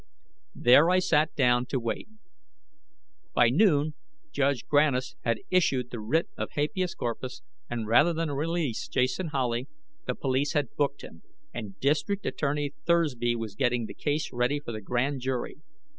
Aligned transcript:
Then 0.55 0.89
I 0.89 0.97
sat 0.97 1.35
down 1.35 1.67
to 1.67 1.79
wait. 1.79 2.07
By 3.35 3.49
noon, 3.51 3.93
Judge 4.31 4.65
Grannis 4.65 5.15
had 5.21 5.41
issued 5.51 5.91
the 5.91 5.99
writ 5.99 6.25
of 6.35 6.49
habeas 6.53 6.95
corpus, 6.95 7.43
and, 7.69 7.85
rather 7.85 8.11
than 8.11 8.31
release 8.31 8.87
Jason 8.87 9.27
Howley, 9.27 9.67
the 10.07 10.15
police 10.15 10.53
had 10.53 10.75
booked 10.75 11.03
him, 11.03 11.21
and 11.53 11.79
District 11.79 12.25
Attorney 12.25 12.73
Thursby 12.87 13.35
was 13.35 13.53
getting 13.53 13.85
the 13.85 13.93
case 13.93 14.33
ready 14.33 14.59
for 14.59 14.71
the 14.71 14.81
grand 14.81 15.21
jury. 15.21 15.57